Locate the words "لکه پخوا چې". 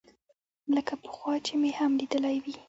0.75-1.53